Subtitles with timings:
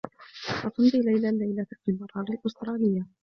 [0.59, 3.05] ستمضي ليلى اللّيلة في البراري الأستراليّة.